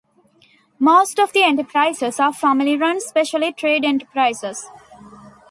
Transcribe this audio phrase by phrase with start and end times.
[0.79, 4.65] Most of the enterprises are family-run, especially trade enterprises.